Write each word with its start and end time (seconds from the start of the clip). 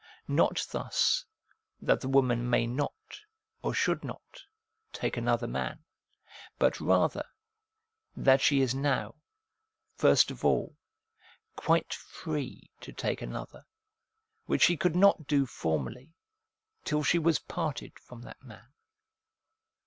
Not 0.27 0.65
thus, 0.71 1.25
that 1.79 2.01
the 2.01 2.07
woman 2.09 2.49
may 2.49 2.65
not 2.65 3.19
or 3.61 3.71
should 3.71 4.03
not 4.03 4.41
take 4.91 5.15
another 5.15 5.45
man, 5.47 5.83
but 6.57 6.79
rather, 6.81 7.23
that 8.17 8.41
she 8.41 8.61
is 8.61 8.73
now, 8.73 9.13
first 9.93 10.31
of 10.31 10.43
all, 10.43 10.75
quite 11.55 11.93
free 11.93 12.71
to 12.79 12.91
take 12.91 13.21
another, 13.21 13.63
which 14.47 14.63
she 14.63 14.75
could 14.75 14.95
not 14.95 15.27
do 15.27 15.45
formerly, 15.45 16.15
till 16.83 17.03
she 17.03 17.19
was 17.19 17.37
parted 17.37 17.99
from 17.99 18.23
that 18.23 18.41
man. 18.41 18.73